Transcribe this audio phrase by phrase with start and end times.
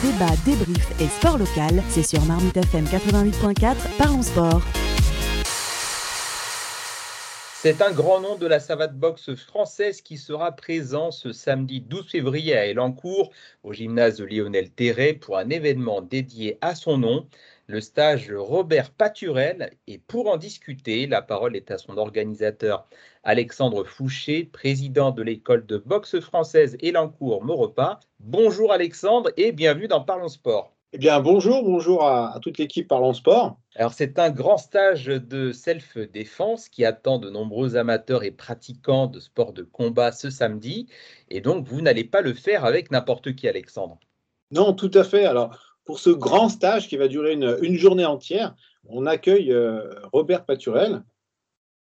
[0.00, 4.62] Débat, débrief et sport local, c'est sur Marmite FM 88.4, parlons sport.
[7.60, 12.08] C'est un grand nom de la savate boxe française qui sera présent ce samedi 12
[12.08, 13.32] février à Elancourt,
[13.64, 17.26] au gymnase de Lionel Terret, pour un événement dédié à son nom,
[17.68, 19.70] le stage Robert Paturel.
[19.86, 22.88] Et pour en discuter, la parole est à son organisateur
[23.24, 28.00] Alexandre Fouché, président de l'école de boxe française Elancourt-Maurepas.
[28.20, 30.74] Bonjour Alexandre et bienvenue dans Parlons Sport.
[30.94, 33.58] Eh bien, bonjour, bonjour à, toute l'équipe Parlons Sport.
[33.74, 39.20] Alors, c'est un grand stage de self-défense qui attend de nombreux amateurs et pratiquants de
[39.20, 40.86] sport de combat ce samedi.
[41.28, 43.98] Et donc, vous n'allez pas le faire avec n'importe qui, Alexandre.
[44.50, 45.26] Non, tout à fait.
[45.26, 48.54] Alors, pour ce grand stage qui va durer une, journée entière,
[48.90, 51.02] on accueille euh, Robert Paturel.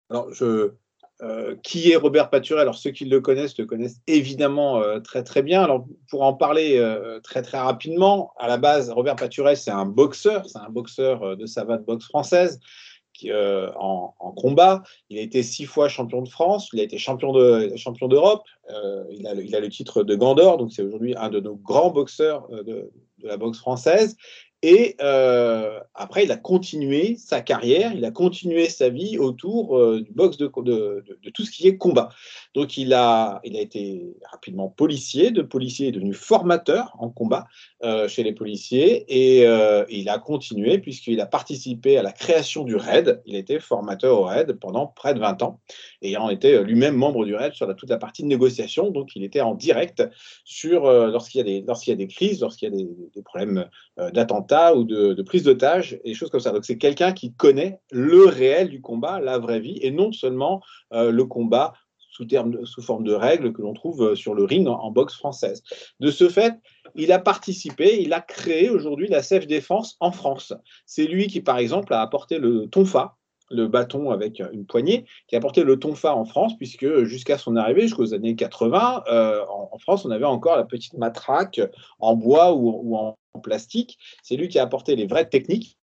[0.10, 2.62] Alors, euh, qui est Robert Paturel?
[2.62, 5.62] Alors ceux qui le connaissent le connaissent évidemment euh, très très bien.
[5.62, 6.82] Alors pour en parler
[7.22, 11.46] très très rapidement, à la base Robert Paturel c'est un boxeur, c'est un boxeur de
[11.46, 12.62] savate boxe française
[13.26, 14.84] en, combat.
[15.10, 18.44] Il a été six fois champion de France, il a été champion de champion d'Europe.
[19.12, 21.56] il, a le, il, a le titre de Gandor, donc c'est aujourd'hui un de nos
[21.56, 22.90] grands boxeurs de,
[23.20, 24.16] de la boxe française.
[24.64, 30.02] Et euh, après, il a continué sa carrière, il a continué sa vie autour euh,
[30.02, 32.10] du boxe de, de, de, tout ce qui est combat.
[32.54, 35.32] Donc, il a, été rapidement policier.
[35.32, 37.48] De policier, est devenu formateur en combat
[37.84, 39.06] euh, chez les policiers.
[39.10, 39.48] Et
[39.90, 43.22] il a continué puisqu'il a participé à la création du RAID.
[43.26, 45.60] Il était formateur au RAID pendant près de 20 ans,
[46.04, 48.92] ayant été lui-même membre du RAID sur toute la partie de négociation.
[48.92, 50.04] Donc, il était en direct
[50.64, 53.68] lorsqu'il y, a des, crises, lorsqu'il y a des, problèmes
[54.14, 55.44] d'attentats ou de, prise
[55.92, 56.52] d'otage et choses comme ça.
[56.52, 60.62] Donc c'est quelqu'un qui connaît le réel du combat, la vraie vie, et non seulement
[60.94, 61.74] euh, le combat
[62.10, 65.62] sous, forme de règles que l'on trouve euh, sur le ring en, boxe française.
[66.00, 66.56] De ce fait,
[66.96, 70.54] il a participé, il a créé aujourd'hui la Self Défense en France.
[70.88, 73.18] C'est lui qui, par exemple, a apporté le tonfa,
[73.52, 77.56] le bâton avec une poignée, qui a porté le tonfa en France, puisque jusqu'à son
[77.56, 81.62] arrivée, jusqu'aux années 80, euh, en, France, on avait encore la petite matraque
[82.00, 83.98] en bois ou, en, plastique.
[84.24, 85.78] C'est lui qui a apporté les vraies techniques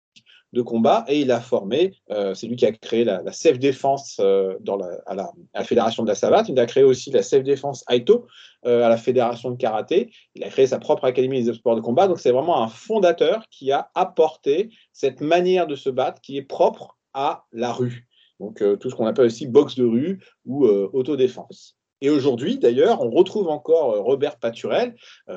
[0.52, 4.54] de combat et il a formé, euh, c'est lui qui a créé la, self-défense euh,
[5.06, 8.28] à, la, Fédération de la Savate, il a créé aussi la self-défense Aito
[8.62, 12.06] à la Fédération de Karaté, il a créé sa propre académie des sports de combat,
[12.06, 16.42] donc c'est vraiment un fondateur qui a apporté cette manière de se battre qui est
[16.42, 18.06] propre à la rue.
[18.40, 21.76] Donc euh, tout ce qu'on appelle aussi boxe de rue ou euh, autodéfense.
[22.00, 24.94] Et aujourd'hui, d'ailleurs, on retrouve encore euh, Robert Paturel,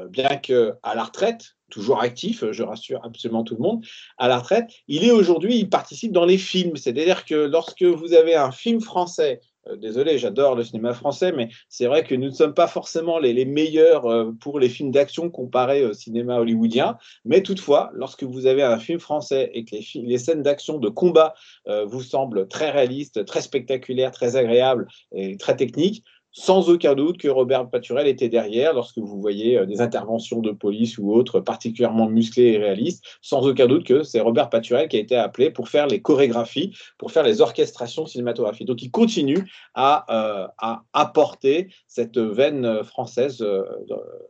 [0.10, 3.86] bien qu'à la retraite, toujours actif, je rassure absolument tout le monde,
[4.18, 6.78] à la retraite, il est aujourd'hui, il participe dans les films.
[6.78, 11.50] C'est-à-dire que lorsque vous avez un film français euh, désolé, j'adore le cinéma français, mais
[11.70, 15.30] c'est vrai que nous ne sommes pas forcément les, meilleurs euh, pour les films d'action
[15.30, 16.98] comparés au cinéma hollywoodien.
[17.26, 21.34] Mais toutefois, lorsque vous avez un film français et que les, scènes d'action de combat
[21.68, 26.04] euh, vous semblent très réalistes, très spectaculaires, très agréables et très techniques,
[26.38, 30.52] sans aucun doute que Robert Paturel était derrière lorsque vous voyez euh, des interventions de
[30.52, 33.04] police ou autres particulièrement musclées et réalistes.
[33.22, 36.78] Sans aucun doute que c'est Robert Paturel qui a été appelé pour faire les chorégraphies,
[37.00, 38.68] pour faire les orchestrations cinématographiques.
[38.68, 43.64] Donc il continue à, euh, à apporter cette veine française, euh,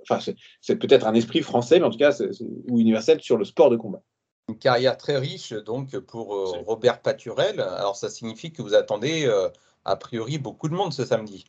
[0.09, 0.19] enfin
[0.61, 2.17] c'est peut-être un esprit français, mais en tout cas
[2.69, 4.01] ou universel sur le sport de combat.
[4.47, 6.27] Une carrière très riche donc pour
[6.65, 7.59] Robert Paturel.
[7.59, 9.29] Alors ça signifie que vous attendez
[9.83, 11.45] a priori beaucoup de monde ce samedi.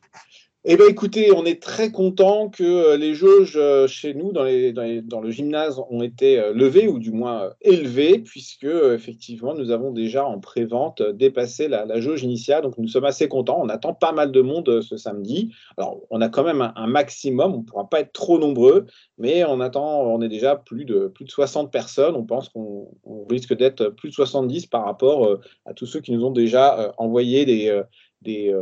[0.65, 4.43] Eh bien, écoutez, on est très content que euh, les jauges euh, chez nous, dans,
[4.43, 10.25] le gymnase, ont été euh, levées, ou du moins élevées, puisque, effectivement, nous avons déjà
[10.25, 12.63] en pré-vente dépassé la, jauge initiale.
[12.63, 13.61] Donc, nous sommes assez contents.
[13.61, 15.53] On attend pas mal de monde ce samedi.
[15.77, 17.53] Alors, on a quand même un, maximum.
[17.53, 18.85] On ne pourra pas être trop nombreux,
[19.17, 22.17] mais on attend, on est déjà plus de, plus de 60 personnes.
[22.17, 22.89] On pense qu'on
[23.29, 27.45] risque d'être plus de 70 par rapport à tous ceux qui nous ont déjà envoyé
[27.45, 27.81] des.
[28.21, 28.53] des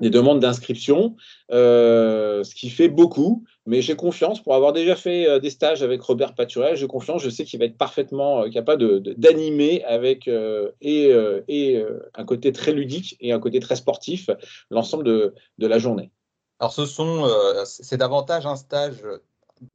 [0.00, 1.16] des demandes d'inscription,
[1.50, 5.82] euh, ce qui fait beaucoup, mais j'ai confiance pour avoir déjà fait euh, des stages
[5.82, 10.28] avec Robert Paturel, j'ai confiance, je sais qu'il va être parfaitement euh, capable d'animer avec
[10.80, 11.12] et,
[11.48, 11.84] et
[12.14, 14.30] un côté très ludique et un côté très sportif
[14.70, 16.10] l'ensemble de, de, la journée.
[16.58, 17.28] Alors ce sont,
[17.64, 19.02] c'est davantage un stage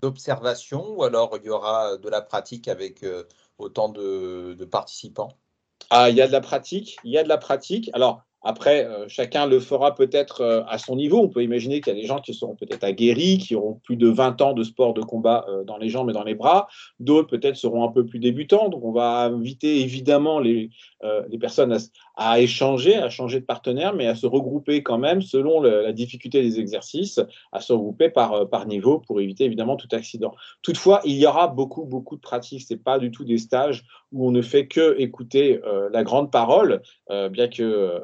[0.01, 3.05] d'observation ou alors il y aura de la pratique avec
[3.57, 5.37] autant de, de participants?
[5.89, 7.89] Ah, il y a de la pratique, il y a de la pratique.
[7.93, 11.19] Alors, après, euh, chacun le fera peut-être euh, à son niveau.
[11.19, 13.97] On peut imaginer qu'il y a des gens qui seront peut-être aguerris, qui auront plus
[13.97, 16.67] de 20 ans de sport de combat euh, dans les jambes et dans les bras.
[16.99, 18.69] D'autres peut-être seront un peu plus débutants.
[18.69, 20.69] Donc on va inviter évidemment les,
[21.29, 21.77] les personnes à
[22.39, 26.59] échanger, à changer de partenaire, mais à se regrouper quand même selon la difficulté des
[26.59, 27.19] exercices,
[27.51, 30.33] à se regrouper par, par niveau pour éviter évidemment tout accident.
[30.61, 32.65] Toutefois, il y aura beaucoup, beaucoup de pratiques.
[32.67, 35.59] Ce pas du tout des stages où on ne fait que écouter
[35.91, 38.03] la grande parole, bien que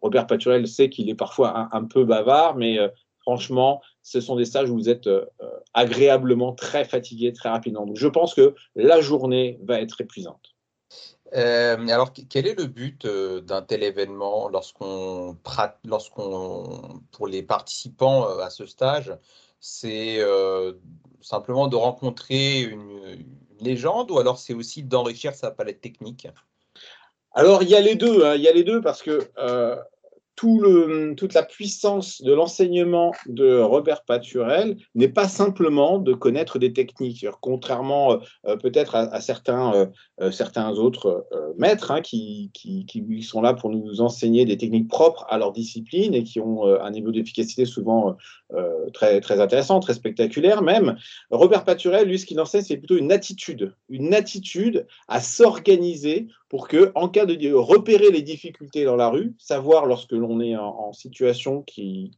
[0.00, 2.78] Robert Paturel sait qu'il est parfois un, peu bavard, mais
[3.22, 5.24] franchement, ce sont des stages où vous êtes euh,
[5.74, 7.86] agréablement très fatigué très rapidement.
[7.86, 10.51] Donc, je pense que la journée va être épuisante.
[11.34, 15.36] Euh, alors, quel est le but euh, d'un tel événement lorsqu'on,
[17.10, 19.16] pour les participants à ce stage,
[19.60, 20.20] c'est
[21.20, 23.24] simplement de rencontrer une,
[23.60, 26.26] légende ou alors c'est aussi d'enrichir sa palette technique?
[27.32, 28.24] Alors, il y a les deux.
[28.24, 28.34] Hein.
[28.34, 29.30] il y a les deux parce que
[31.16, 37.26] toute la puissance de l'enseignement de Robert Paturel n'est pas simplement de connaître des techniques,
[37.40, 39.86] contrairement euh, peut-être à, certains, euh,
[40.20, 42.50] euh, certains autres maîtres hein, qui,
[43.22, 46.90] sont là pour nous enseigner des techniques propres à leur discipline et qui ont un
[46.90, 48.16] niveau d'efficacité souvent
[48.92, 50.96] très, très intéressant, très spectaculaire même.
[51.30, 56.68] Robert Paturel, lui, ce qu'il enseigne, c'est plutôt une attitude, une attitude à s'organiser pour
[56.68, 60.92] que, en cas de repérer les difficultés dans la rue, savoir lorsque l'on est en,
[60.92, 62.12] situation qui,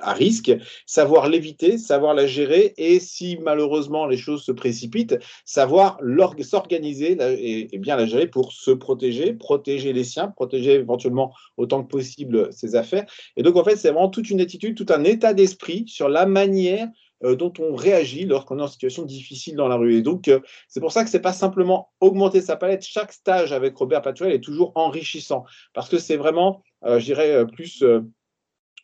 [0.00, 0.52] à risque,
[0.86, 5.98] savoir l'éviter, savoir la gérer, et si malheureusement les choses se précipitent, savoir
[6.42, 11.88] s'organiser et, bien la gérer pour se protéger, protéger les siens, protéger éventuellement autant que
[11.88, 13.06] possible ses affaires.
[13.36, 16.26] Et donc en fait, c'est vraiment toute une attitude, tout un état d'esprit sur la
[16.26, 16.88] manière
[17.24, 19.94] euh, dont on réagit lorsqu'on est en situation difficile dans la rue.
[19.94, 22.84] Et donc, euh, c'est pour ça que ce n'est pas simplement augmenter sa palette.
[22.84, 27.84] Chaque stage avec Robert Paturel est toujours enrichissant parce que c'est vraiment, je dirais, plus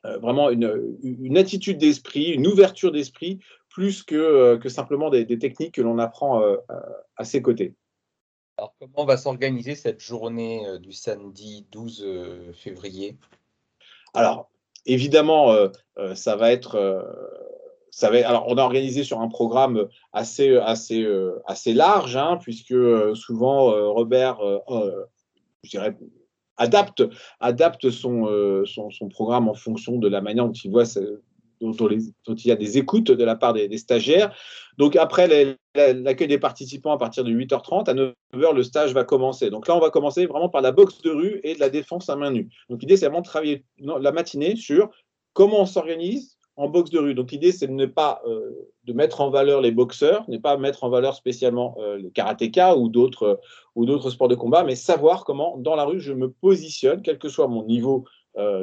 [0.04, 5.82] vraiment une, attitude d'esprit, une ouverture d'esprit, plus que, que simplement des, des, techniques que
[5.82, 6.42] l'on apprend
[7.16, 7.74] à ses côtés.
[8.56, 13.16] Alors, comment va s'organiser cette journée du samedi 12 février?
[14.14, 14.50] Alors,
[14.86, 15.54] évidemment,
[16.14, 16.76] ça va être
[18.02, 23.14] alors, on a organisé sur un programme assez, assez, euh, assez large, hein, puisque euh,
[23.14, 24.38] souvent euh, Robert,
[25.64, 25.96] je dirais,
[26.58, 27.02] adapte,
[27.40, 30.84] adapte son, son, programme en fonction de la manière dont il voit
[31.60, 34.34] dont, il y a des écoutes de la part des, stagiaires.
[34.76, 39.50] Donc après l'accueil des participants à partir de 8h30, à 9h, le stage va commencer.
[39.50, 42.08] Donc là, on va commencer vraiment par la boxe de rue et de la défense
[42.08, 42.48] à main nue.
[42.68, 44.90] Donc l'idée, c'est vraiment de travailler la matinée sur
[45.32, 47.14] comment on s'organise, en boxe de rue.
[47.14, 48.50] Donc l'idée, c'est de ne pas euh,
[48.84, 52.76] de mettre en valeur les boxeurs, ne pas mettre en valeur spécialement euh, les karatékas
[52.76, 53.36] ou d'autres euh,
[53.76, 57.18] ou d'autres sports de combat, mais savoir comment dans la rue je me positionne, quel
[57.18, 58.04] que soit mon niveau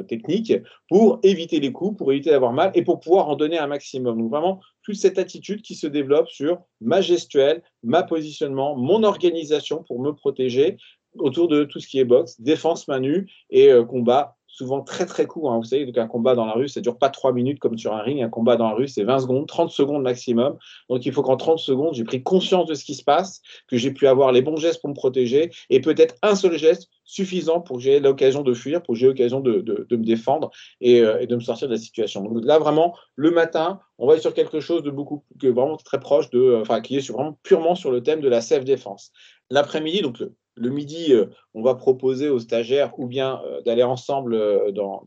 [0.08, 0.54] technique,
[0.88, 4.16] pour éviter les coups, pour éviter d'avoir mal et pour pouvoir en donner un maximum.
[4.18, 9.84] Donc vraiment toute cette attitude qui se développe sur ma gestuelle, ma positionnement, mon organisation
[9.86, 10.78] pour me protéger
[11.18, 15.26] autour de tout ce qui est boxe, défense main nue et combat souvent très très
[15.26, 15.52] court.
[15.52, 15.58] Hein.
[15.58, 17.92] Vous savez, donc un combat dans la rue, ça dure pas trois minutes comme sur
[17.92, 18.22] un ring.
[18.22, 20.56] Un combat dans la rue, c'est 20 secondes, 30 secondes maximum.
[20.88, 23.76] Donc il faut qu'en 30 secondes, j'ai pris conscience de ce qui se passe, que
[23.76, 27.60] j'ai pu avoir les bons gestes pour me protéger et peut-être un seul geste suffisant
[27.60, 30.50] pour que j'ai l'occasion de fuir, pour que j'ai l'occasion de, me défendre
[30.82, 32.22] euh, et, de me sortir de la situation.
[32.22, 35.76] Donc là, vraiment, le matin, on va être sur quelque chose de beaucoup, que vraiment
[35.76, 39.12] très proche de, enfin, qui est sur, vraiment purement sur le thème de la self-défense.
[39.50, 44.34] L'après-midi, donc le midi, euh, on va proposer aux stagiaires ou bien euh, d'aller ensemble
[44.34, 45.04] euh, dans,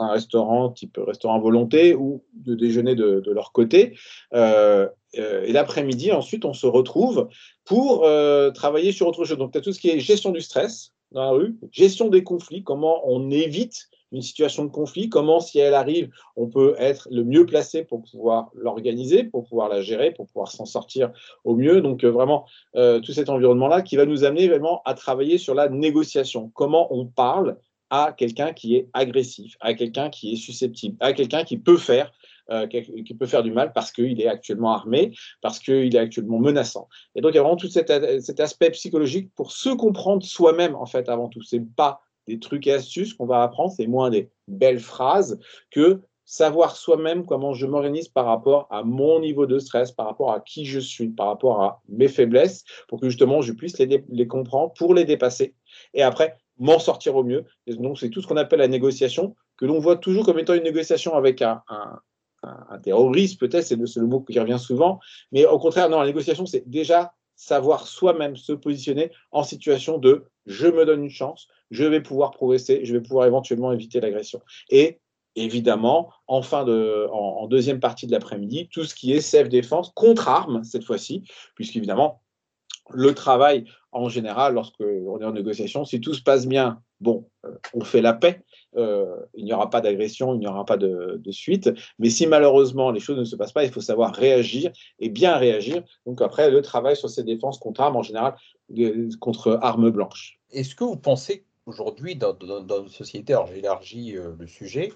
[0.00, 3.96] un restaurant type restaurant volonté ou de déjeuner de, leur côté.
[4.32, 7.28] et l'après-midi, ensuite, on se retrouve
[7.64, 8.06] pour
[8.54, 9.36] travailler sur autre chose.
[9.36, 12.24] Donc, tu as tout ce qui est gestion du stress dans la rue, gestion des
[12.24, 17.08] conflits, comment on évite une situation de conflit, comment, si elle arrive, on peut être
[17.10, 21.10] le mieux placé pour pouvoir l'organiser, pour pouvoir la gérer, pour pouvoir s'en sortir
[21.44, 21.80] au mieux.
[21.80, 25.54] Donc, euh, vraiment, euh, tout cet environnement-là qui va nous amener vraiment à travailler sur
[25.54, 26.50] la négociation.
[26.54, 27.56] Comment on parle
[27.90, 32.12] à quelqu'un qui est agressif, à quelqu'un qui est susceptible, à quelqu'un qui peut faire
[32.50, 36.40] euh, qui peut faire du mal parce qu'il est actuellement armé, parce qu'il est actuellement
[36.40, 36.88] menaçant.
[37.14, 40.74] Et donc, il y a vraiment tout cet, cet aspect psychologique pour se comprendre soi-même,
[40.74, 41.40] en fait, avant tout.
[41.42, 45.38] C'est pas des trucs et astuces qu'on va apprendre, c'est moins des belles phrases
[45.70, 50.32] que savoir soi-même comment je m'organise par rapport à mon niveau de stress, par rapport
[50.32, 54.26] à qui je suis, par rapport à mes faiblesses, pour que justement je puisse les,
[54.26, 55.54] comprendre, pour les dépasser,
[55.94, 57.44] et après m'en sortir au mieux.
[57.66, 60.62] donc c'est tout ce qu'on appelle la négociation, que l'on voit toujours comme étant une
[60.62, 61.62] négociation avec un,
[62.82, 65.00] terroriste, peut-être, c'est le, le, mot qui revient souvent,
[65.32, 70.26] mais au contraire, non, la négociation, c'est déjà savoir soi-même se positionner en situation de
[70.46, 74.40] je me donne une chance, je vais pouvoir progresser, je vais pouvoir éventuellement éviter l'agression.
[74.70, 75.00] Et
[75.34, 81.24] évidemment, en, deuxième partie de l'après-midi, tout ce qui est self-défense contre armes cette fois-ci,
[81.56, 82.22] puisqu'évidemment,
[82.90, 87.28] le travail en général, lorsqu'on est en négociation, si tout se passe bien bon,
[87.74, 88.42] on fait la paix.
[88.76, 91.70] il n'y aura pas d'agression, il n'y aura pas de, suite.
[91.98, 95.36] Mais si malheureusement les choses ne se passent pas, il faut savoir réagir et bien
[95.36, 95.82] réagir.
[96.06, 98.34] Donc après, le travail sur ces défenses contre armes, en général,
[99.20, 100.38] contre armes blanches.
[100.50, 104.92] Est-ce que vous pensez aujourd'hui dans, dans, notre société, alors j'élargis euh, le sujet,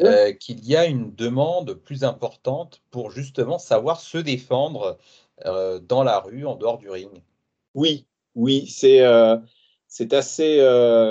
[0.00, 4.98] euh, qu'il y a une demande plus importante pour justement savoir se défendre
[5.46, 7.10] euh, dans la rue, en dehors du ring?
[7.74, 9.00] Oui, oui, c'est
[9.92, 10.64] c'est assez,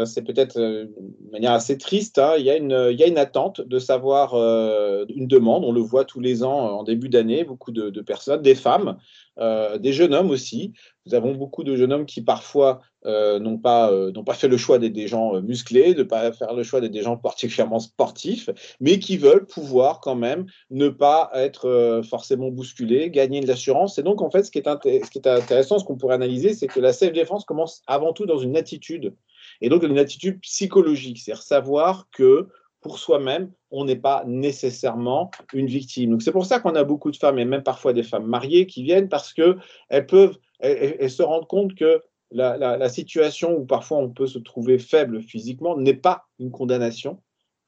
[0.05, 0.89] c'est peut-être de
[1.31, 2.17] manière assez triste.
[2.17, 2.35] Hein.
[2.37, 5.65] Il, y a une, une attente de savoir une demande.
[5.65, 8.97] On le voit tous les ans en début d'année, beaucoup de, personnes, des femmes,
[9.37, 10.71] des jeunes hommes aussi,
[11.05, 14.57] nous avons beaucoup de jeunes hommes qui parfois euh, n'ont pas, euh, pas fait le
[14.57, 17.17] choix d'être des gens euh, musclés, de ne pas faire le choix d'être des gens
[17.17, 18.49] particulièrement sportifs,
[18.81, 23.97] mais qui veulent pouvoir quand même ne pas être forcément bousculés, gagner de l'assurance.
[23.97, 26.53] Et donc, en fait, ce qui est, ce qui est intéressant, ce qu'on pourrait analyser,
[26.53, 29.13] c'est que la self-défense commence avant tout dans une attitude,
[29.61, 32.47] et donc une attitude psychologique, c'est-à-dire savoir que
[32.81, 36.11] pour soi-même, on n'est pas nécessairement une victime.
[36.11, 38.67] Donc c'est pour ça qu'on a beaucoup de femmes, et même parfois des femmes mariées,
[38.67, 42.01] qui viennent parce qu'elles peuvent et, se rendre compte que
[42.31, 47.21] la, situation où parfois on peut se trouver faible physiquement n'est pas une condamnation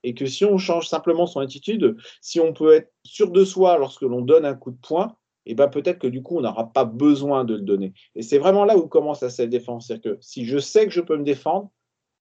[0.04, 3.78] et que si on change simplement son attitude, si on peut être sûr de soi
[3.78, 6.42] lorsque l'on donne un coup de poing, et eh ben peut-être que du coup on
[6.42, 7.94] n'aura pas besoin de le donner.
[8.16, 11.02] Et c'est vraiment là où commence la self-défense, c'est-à-dire que si je sais que je
[11.02, 11.72] peux me défendre,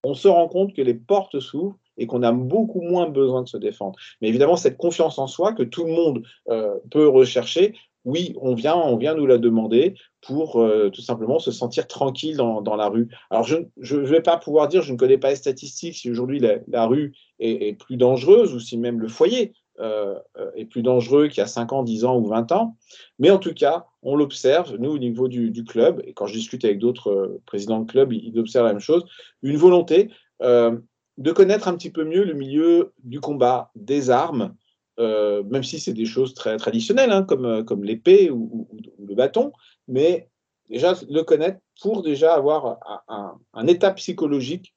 [0.04, 3.48] on se rend compte que les portes s'ouvrent et qu'on a beaucoup moins besoin de
[3.48, 3.98] se défendre.
[4.22, 8.54] Mais évidemment, cette confiance en soi que tout le monde euh, peut rechercher, oui, on
[8.54, 12.88] vient, on vient nous la demander pour euh, tout simplement se sentir tranquille dans, la
[12.88, 13.08] rue.
[13.30, 13.56] Alors, je
[13.96, 17.12] ne vais pas pouvoir dire, je ne connais pas les statistiques, si aujourd'hui la, rue
[17.38, 20.18] est, plus dangereuse ou si même le foyer euh,
[20.56, 22.76] est plus dangereux qu'il y a 5 ans, 10 ans ou 20 ans.
[23.18, 26.64] Mais en tout cas, on l'observe, nous, au niveau du, club, et quand je discute
[26.64, 29.04] avec d'autres euh, présidents de club, ils, observent la même chose,
[29.42, 34.54] une volonté de connaître un petit peu mieux le milieu du combat, des armes,
[35.00, 39.14] euh, même si c'est des choses très traditionnelles, hein, comme, euh, comme l'épée ou, le
[39.14, 39.52] bâton,
[39.88, 40.28] mais
[40.68, 42.78] déjà le connaître pour déjà avoir
[43.08, 44.74] un, état psychologique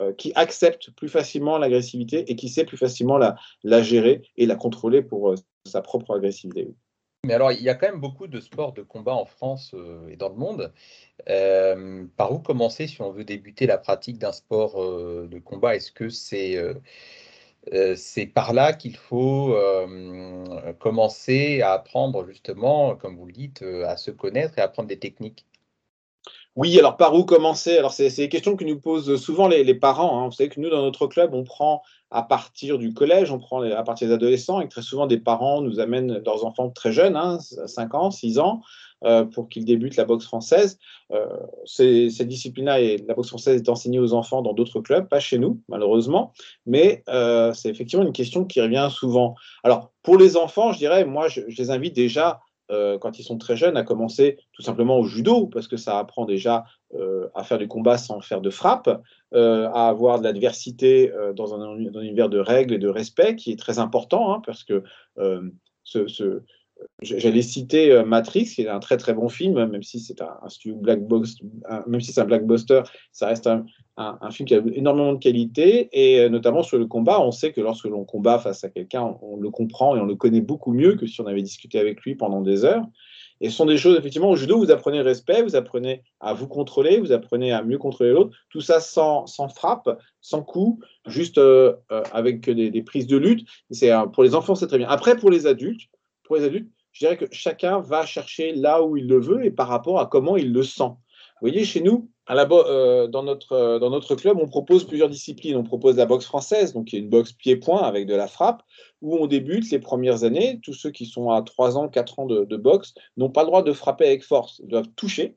[0.00, 4.56] euh, qui accepte plus facilement l'agressivité et qui sait plus facilement la, gérer et la
[4.56, 5.34] contrôler pour
[5.66, 6.68] sa propre agressivité.
[7.24, 9.76] Mais alors, il y a quand même beaucoup de sports de combat en France
[10.08, 10.72] et dans le monde.
[12.16, 14.74] par où commencer si on veut débuter la pratique d'un sport
[15.28, 15.76] de combat?
[15.76, 16.58] Est-ce que c'est
[17.96, 23.86] c'est par là qu'il faut euh, commencer à apprendre justement, comme vous le dites, euh,
[23.86, 25.46] à se connaître et à apprendre des techniques.
[26.54, 27.78] Oui, alors par où commencer?
[27.78, 30.20] Alors c'est des questions que nous posent souvent les, parents.
[30.20, 30.26] Hein.
[30.26, 33.62] Vous savez que nous, dans notre club, on prend à partir du collège, on prend
[33.62, 37.16] à partir des adolescents, et très souvent des parents nous amènent leurs enfants très jeunes,
[37.40, 38.60] 5 hein, ans, 6 ans,
[39.04, 40.78] euh, pour qu'ils débutent la boxe française.
[41.10, 41.26] Euh,
[41.64, 45.60] cette discipline-là, la boxe française est enseignée aux enfants dans d'autres clubs, pas chez nous,
[45.68, 46.32] malheureusement,
[46.66, 49.34] mais euh, c'est effectivement une question qui revient souvent.
[49.64, 52.40] Alors, pour les enfants, je dirais, moi, je, les invite déjà
[53.02, 56.24] quand ils sont très jeunes, à commencer tout simplement au judo, parce que ça apprend
[56.24, 56.64] déjà
[57.34, 58.88] à faire du combat sans faire de frappe,
[59.34, 63.78] à avoir de l'adversité dans, un, univers de règles et de respect, qui est très
[63.78, 64.82] important, hein, parce que
[65.84, 66.40] ce,
[67.00, 70.48] J'allais citer euh, Matrix, qui est un très très bon film, même si c'est un,
[70.48, 71.36] studio black box,
[71.86, 73.48] même si c'est un blackbuster, ça reste
[73.96, 77.52] un, film qui a énormément de qualité et euh, notamment sur le combat, on sait
[77.52, 80.72] que lorsque l'on combat face à quelqu'un, on, le comprend et on le connaît beaucoup
[80.72, 82.84] mieux que si on avait discuté avec lui pendant des heures.
[83.40, 86.32] Et ce sont des choses, effectivement, au judo, vous apprenez le respect, vous apprenez à
[86.32, 91.38] vous contrôler, vous apprenez à mieux contrôler l'autre, tout ça sans, frappe, sans coup, juste
[91.38, 91.74] euh,
[92.12, 93.48] avec des, des, prises de lutte.
[93.72, 94.88] C'est pour les enfants, c'est très bien.
[94.88, 95.88] Après, pour les adultes,
[96.32, 99.50] pour les adultes, je dirais que chacun va chercher là où il le veut et
[99.50, 100.88] par rapport à comment il le sent.
[100.88, 105.58] Vous voyez, chez nous, euh, dans, notre, euh, dans notre club, on propose plusieurs disciplines.
[105.58, 108.62] On propose la boxe française, donc qui est une boxe pied-point avec de la frappe,
[109.02, 110.58] où on débute les premières années.
[110.62, 113.62] Tous ceux qui sont à 3 ans, 4 ans de boxe n'ont pas le droit
[113.62, 114.62] de frapper avec force.
[114.64, 115.36] Ils doivent toucher,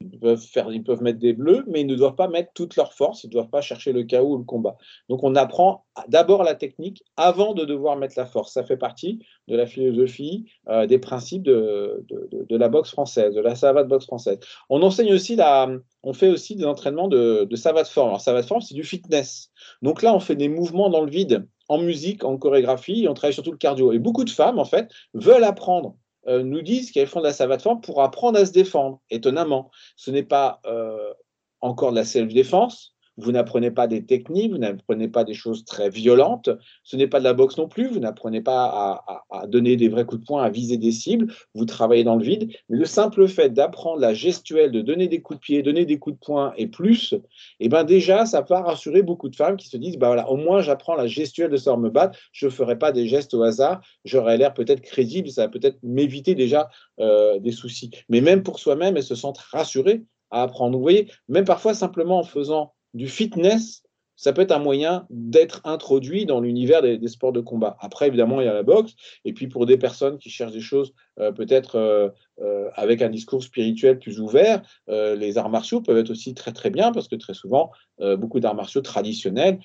[0.00, 2.76] ils peuvent, faire, ils peuvent mettre des bleus, mais ils ne doivent pas mettre toute
[2.76, 4.76] leur force, ils ne doivent pas chercher le chaos ou le combat.
[5.08, 8.52] Donc on apprend d'abord la technique avant de devoir mettre la force.
[8.52, 13.40] Ça fait partie de la philosophie, euh, des principes de, de, la boxe française, de
[13.40, 14.38] la savate boxe française.
[14.70, 15.68] On enseigne aussi la,
[16.02, 18.08] on fait aussi des entraînements de, de savate forme.
[18.08, 19.50] Alors savate forme, c'est du fitness.
[19.82, 23.14] Donc là, on fait des mouvements dans le vide, en musique, en chorégraphie, et on
[23.14, 23.92] travaille surtout le cardio.
[23.92, 25.96] Et beaucoup de femmes, en fait, veulent apprendre
[26.30, 29.00] euh, nous disent qu'elles font de la savate forme pour apprendre à se défendre.
[29.10, 31.12] Étonnamment, ce n'est pas euh,
[31.60, 32.96] encore de la self-défense.
[33.22, 36.50] Vous n'apprenez pas des techniques, vous n'apprenez pas des choses très violentes.
[36.84, 37.88] Ce n'est pas de la boxe non plus.
[37.88, 41.32] Vous n'apprenez pas à, donner des vrais coups de poing, à viser des cibles.
[41.54, 42.52] Vous travaillez dans le vide.
[42.68, 45.98] Mais le simple fait d'apprendre la gestuelle, de donner des coups de pied, donner des
[45.98, 47.14] coups de poing et plus,
[47.60, 50.36] eh ben déjà, ça va rassurer beaucoup de femmes qui se disent bah voilà, au
[50.36, 52.18] moins j'apprends la gestuelle de savoir me battre.
[52.32, 53.80] Je ne ferai pas des gestes au hasard.
[54.04, 55.30] J'aurai l'air peut-être crédible.
[55.30, 56.68] Ça va peut-être m'éviter déjà
[57.00, 57.90] euh, des soucis.
[58.08, 60.76] Mais même pour soi-même, elles se sentent rassurées à apprendre.
[60.76, 63.82] Vous voyez, même parfois simplement en faisant du fitness,
[64.20, 67.78] ça peut être un moyen d'être introduit dans l'univers des, sports de combat.
[67.80, 68.92] Après, évidemment, il y a la boxe.
[69.24, 72.10] Et puis, pour des personnes qui cherchent des choses euh, peut-être euh,
[72.42, 76.68] euh, avec un discours spirituel plus ouvert, les arts martiaux peuvent être aussi très, très
[76.68, 77.70] bien parce que très souvent,
[78.18, 79.58] beaucoup d'arts martiaux traditionnels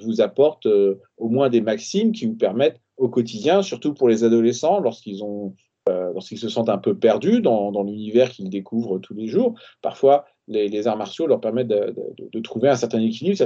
[0.00, 4.80] vous apportent au moins des maximes qui vous permettent au quotidien, surtout pour les adolescents,
[4.80, 5.54] lorsqu'ils ont
[5.86, 9.54] lorsqu'ils se sentent un peu perdus dans, dans l'univers qu'ils découvrent tous les jours.
[9.80, 13.36] Parfois, les, arts martiaux leur permettent de, trouver un certain équilibre,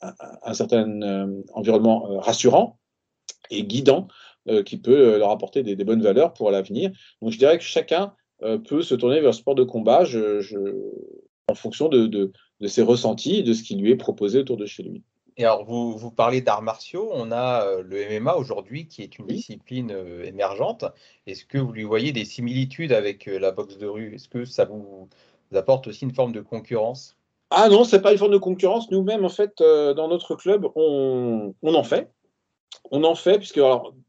[0.00, 2.78] un, certain euh, environnement euh, rassurant
[3.50, 4.08] et guidant
[4.48, 6.90] euh, qui peut leur apporter des, bonnes valeurs pour l'avenir.
[7.20, 8.14] Donc je dirais que chacun
[8.68, 10.04] peut se tourner vers le sport de combat
[11.48, 12.32] en fonction de,
[12.66, 15.02] ses ressentis et de ce qui lui est proposé autour de chez lui.
[15.36, 19.26] Et alors, vous, vous parlez d'arts martiaux, on a le MMA aujourd'hui qui est une
[19.26, 20.84] discipline émergente.
[21.26, 24.14] Est-ce que vous lui voyez des similitudes avec la boxe de rue?
[24.14, 25.08] Est-ce que ça vous,
[25.56, 27.16] apporte aussi une forme de concurrence
[27.50, 28.90] Ah non, c'est pas une forme de concurrence.
[28.90, 32.12] Nous-mêmes, en fait, euh, dans notre club, on, en fait.
[32.90, 33.60] On en fait, puisque,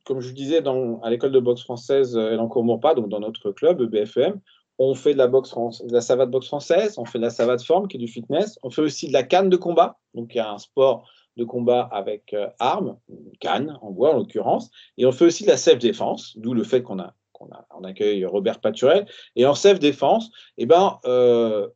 [0.06, 3.52] comme je disais, dans, à l'école de boxe française, elle en pas, donc dans notre
[3.52, 4.42] club, BFM,
[4.78, 7.64] on fait de la, boxe de la savate boxe française, on fait de la savate
[7.64, 10.38] forme, qui est du fitness, on fait aussi de la canne de combat, donc il
[10.38, 12.98] y a un sport de combat avec euh, armes,
[13.40, 16.82] canne en bois en l'occurrence, et on fait aussi de la self-défense, d'où le fait
[16.82, 19.06] qu'on a on, accueille Robert Paturel.
[19.36, 21.68] Et en self-défense, eh ben, euh,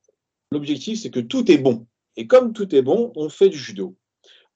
[0.51, 1.85] l'objectif, c'est que tout est bon.
[2.17, 3.95] Et comme tout est bon, on fait du judo,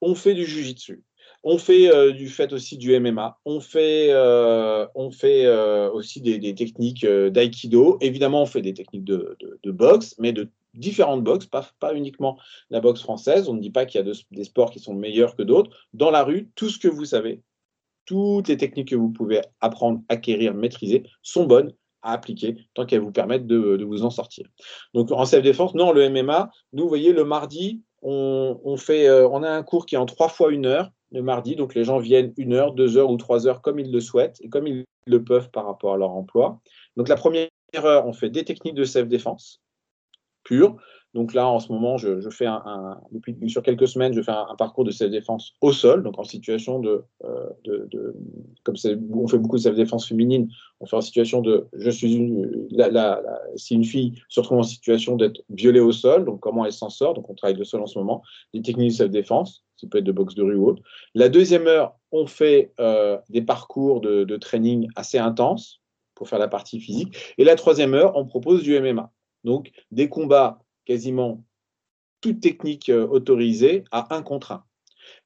[0.02, 1.04] on fait du jujitsu,
[1.44, 4.88] on fait euh, du fait aussi du MMA, on fait, euh,
[5.94, 7.98] aussi des, techniques d'aïkido.
[8.02, 12.38] Évidemment, on fait des techniques de, boxe, mais de différentes boxes, pas, uniquement
[12.70, 13.48] la boxe française.
[13.48, 15.72] On ne dit pas qu'il y a des sports qui sont meilleurs que d'autres.
[15.94, 17.42] Dans la rue, tout ce que vous savez,
[18.06, 23.02] toutes les techniques que vous pouvez apprendre, acquérir, maîtriser sont bonnes à appliquer tant qu'elles
[23.02, 24.48] vous permettent de, vous en sortir.
[24.94, 29.64] Donc en self-défense, non, le MMA, nous, vous voyez, le mardi, euh, on a un
[29.64, 32.54] cours qui est en trois fois une heure le mardi, donc les gens viennent une
[32.54, 35.52] heure, deux heures ou trois heures comme ils le souhaitent et comme ils le peuvent
[35.52, 36.60] par rapport à leur emploi.
[36.98, 39.62] Donc la première heure, on fait des techniques de self-défense
[40.44, 40.76] pure.
[41.14, 44.56] Donc là, en ce moment, je, fais un, depuis sur quelques semaines, je fais un,
[44.58, 47.50] parcours de self-défense au sol, donc en situation de, euh,
[48.64, 48.76] comme
[49.14, 50.50] on fait beaucoup de self-défense féminine,
[50.80, 52.68] on fait en situation de, je suis une,
[53.56, 56.90] si une fille se retrouve en situation d'être violée au sol, donc comment elle s'en
[56.90, 58.24] sort, donc on travaille le sol en ce moment,
[58.56, 60.82] des techniques de self-défense, ça peut être de boxe de rue ou autre.
[61.14, 65.80] La deuxième heure, on fait euh, des parcours de, de training assez intenses
[66.16, 69.12] pour faire la partie physique, et la troisième heure, on propose du MMA.
[69.44, 71.44] Donc, des combats quasiment
[72.24, 74.64] toute technique euh, autorisée à un contre un.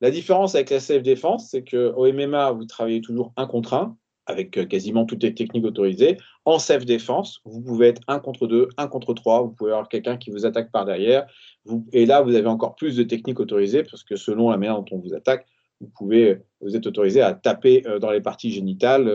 [0.02, 4.58] La différence avec la self-défense, c'est qu'au MMA, vous travaillez toujours un contre un, avec
[4.58, 6.17] euh, quasiment toutes les techniques autorisées.
[6.46, 10.17] En self-défense, vous pouvez être un contre deux, un contre trois, vous pouvez avoir quelqu'un
[10.17, 11.28] qui vous attaque par derrière.
[11.93, 14.98] et là, vous avez encore plus de techniques autorisées, parce que selon la manière dont
[14.98, 15.46] on vous attaque,
[15.80, 19.08] vous pouvez, vous êtes autorisé à taper euh, dans les parties génitales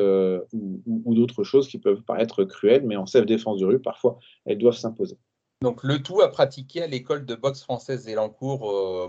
[0.53, 4.59] ou, ou d'autres choses qui peuvent paraître cruelles, mais en self-défense de rue, parfois, elles
[4.59, 5.19] doivent s'imposer.
[5.63, 9.09] Donc le tout à pratiquer à l'école de boxe française Zélancourt euh.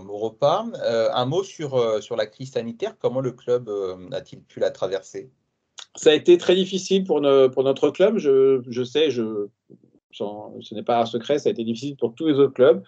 [0.84, 3.68] Euh, un mot sur, euh, sur la crise sanitaire, comment le club
[4.12, 5.30] a-t-il pu la traverser?
[5.96, 11.38] Ça a été très difficile pour, notre club, je, sais, ce n'est pas un secret,
[11.38, 12.82] ça a été difficile pour tous les autres clubs.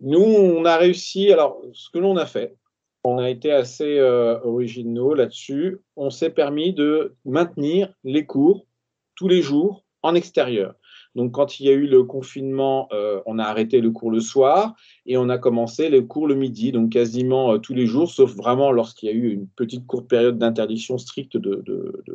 [0.00, 2.56] Nous, on a réussi, alors ce que l'on a fait,
[3.04, 8.66] on a été assez originaux là-dessus, on s'est permis de maintenir les cours
[9.14, 10.74] tous les jours en extérieur.
[11.14, 14.20] Donc, quand il y a eu le confinement, euh, on a arrêté le cours le
[14.20, 14.74] soir
[15.06, 18.34] et on a commencé les cours le midi, donc quasiment euh, tous les jours, sauf
[18.34, 21.62] vraiment lorsqu'il y a eu une petite courte période d'interdiction stricte de,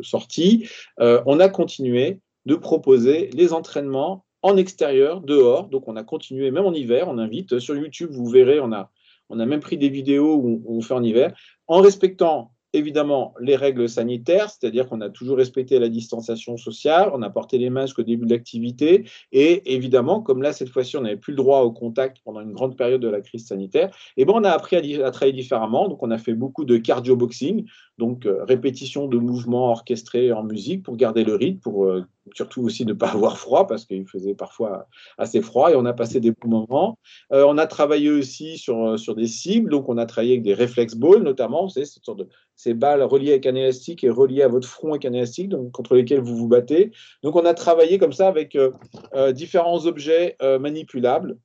[0.01, 0.67] sortie.
[0.99, 5.67] Euh, on a continué de proposer les entraînements en extérieur, dehors.
[5.67, 8.89] Donc, on a continué, même en hiver, on invite sur YouTube, vous verrez, on a,
[9.29, 11.33] on a même pris des vidéos où on fait en hiver,
[11.67, 17.21] en respectant évidemment les règles sanitaires, c'est-à-dire qu'on a toujours respecté la distanciation sociale, on
[17.21, 21.01] a porté les masques au début de l'activité, et évidemment, comme là, cette fois-ci, on
[21.01, 24.21] n'avait plus le droit au contact pendant une grande période de la crise sanitaire, et
[24.21, 25.87] eh ben, on a appris à, travailler différemment.
[25.87, 27.65] Donc, on a fait beaucoup de cardio-boxing,
[27.97, 32.03] donc euh, répétition de mouvements orchestrés en musique pour garder le rythme, pour euh,
[32.35, 35.93] surtout aussi ne pas avoir froid parce qu'il faisait parfois assez froid et on a
[35.93, 36.99] passé des bons moments.
[37.31, 40.53] Euh, on a travaillé aussi sur, sur des cibles, donc on a travaillé avec des
[40.53, 44.41] réflex balls notamment, c'est cette sorte de ces balles reliées avec un élastique et reliées
[44.41, 46.91] à votre front avec un élastique, donc contre lesquels vous vous battez.
[47.23, 51.37] Donc on a travaillé comme ça avec euh, différents objets manipulables,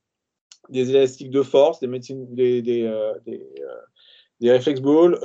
[0.70, 5.18] des élastiques de force, des, des réflex balls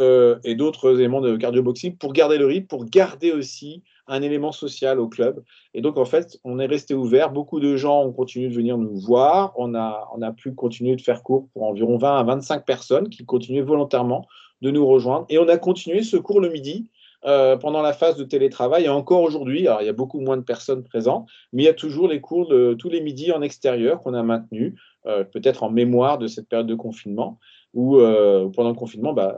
[0.43, 4.51] et d'autres éléments de cardio boxing pour garder le rythme, pour garder aussi un élément
[4.51, 5.43] social au club.
[5.73, 7.31] Et donc, en fait, on est resté ouvert.
[7.31, 9.53] Beaucoup de gens ont continué de venir nous voir.
[9.57, 13.09] On a, on a pu continuer de faire cours pour environ 20 à 25 personnes
[13.09, 14.25] qui continuaient volontairement
[14.61, 15.25] de nous rejoindre.
[15.29, 16.89] Et on a continué ce cours le midi
[17.25, 18.85] euh, pendant la phase de télétravail.
[18.85, 21.69] Et encore aujourd'hui, alors il y a beaucoup moins de personnes présentes, mais il y
[21.69, 24.75] a toujours les cours de tous les midis en extérieur qu'on a maintenus,
[25.07, 27.39] euh, peut-être en mémoire de cette période de confinement,
[27.73, 29.35] où euh, pendant le confinement, bah,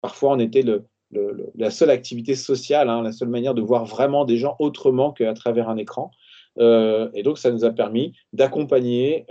[0.00, 0.62] parfois on était
[1.56, 5.34] la seule activité sociale, hein, la seule manière de voir vraiment des gens autrement qu'à
[5.34, 6.12] travers un écran.
[6.60, 9.26] Et donc, ça nous a permis d'accompagner,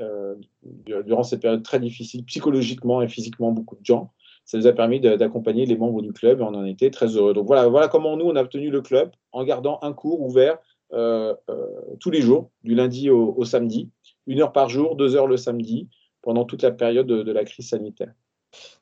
[0.85, 4.13] durant cette période très difficile, psychologiquement et physiquement, beaucoup de gens.
[4.47, 7.33] Ça nous a permis d'accompagner les membres du club et on en était très heureux.
[7.33, 10.57] Donc voilà, voilà comment nous, on a obtenu le club en gardant un cours ouvert
[10.93, 11.35] euh,
[11.99, 13.91] tous les jours, du lundi au, samedi,
[14.25, 15.89] une heure par jour, deux heures le samedi,
[16.21, 18.13] pendant toute la période de la crise sanitaire.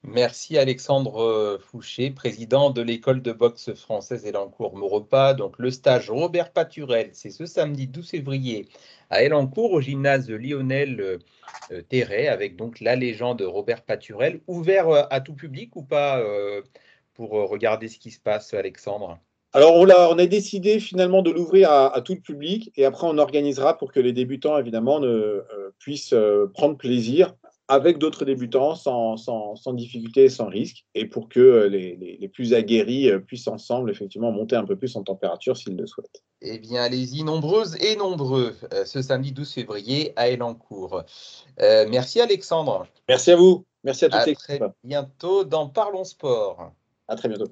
[0.03, 5.33] Merci Alexandre euh, Fouché, président de l'école de boxe française Elancourt Maurepas.
[5.33, 8.67] Donc le stage Robert Paturel, c'est ce samedi 12 février
[9.09, 11.17] à Elancourt au gymnase Lionel euh,
[11.71, 16.23] euh, Terret avec donc la légende Robert Paturel, ouvert à tout public ou pas
[17.13, 19.17] pour regarder ce qui se passe Alexandre?
[19.53, 23.77] Alors, on a, décidé finalement de l'ouvrir à, tout le public et après, on organisera
[23.77, 25.01] pour que les débutants, évidemment,
[25.79, 26.13] puissent
[26.53, 27.33] prendre plaisir
[27.67, 31.95] avec d'autres débutants sans, sans, sans, difficulté et sans risque, et pour que euh, les,
[31.95, 35.87] les, plus aguerris euh, puissent ensemble effectivement monter un peu plus en température s'ils le
[35.87, 36.23] souhaitent.
[36.41, 41.03] Eh bien, allez-y, nombreuses et nombreux, euh, ce samedi 12 février à Elancourt.
[41.59, 42.87] merci Alexandre.
[43.09, 43.65] Merci à vous.
[43.83, 46.71] Merci à toutes À très bientôt dans Parlons Sport.
[47.07, 47.51] À très bientôt.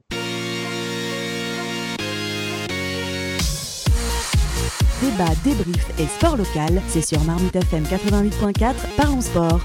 [5.02, 9.60] Débat, débrief et sport local, c'est sur Marmite FM 88.4, Parlons Sport.